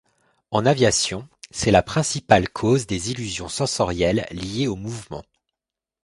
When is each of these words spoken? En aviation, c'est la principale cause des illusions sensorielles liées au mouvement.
En 0.49 0.65
aviation, 0.65 1.29
c'est 1.51 1.69
la 1.69 1.83
principale 1.83 2.49
cause 2.49 2.87
des 2.87 3.11
illusions 3.11 3.49
sensorielles 3.49 4.25
liées 4.31 4.65
au 4.65 4.75
mouvement. 4.75 5.23